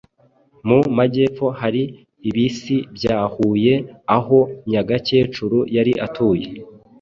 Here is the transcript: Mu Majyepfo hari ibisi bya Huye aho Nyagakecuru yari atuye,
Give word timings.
Mu 0.67 0.79
Majyepfo 0.97 1.45
hari 1.59 1.83
ibisi 2.29 2.75
bya 2.95 3.17
Huye 3.33 3.73
aho 4.17 4.39
Nyagakecuru 4.69 5.59
yari 5.75 5.93
atuye, 6.05 6.47